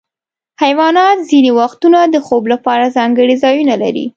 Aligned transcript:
حیوانات 0.61 1.17
ځینې 1.29 1.51
وختونه 1.59 1.99
د 2.07 2.15
خوب 2.25 2.43
لپاره 2.53 2.93
ځانګړي 2.97 3.35
ځایونه 3.43 3.75
لري. 3.83 4.05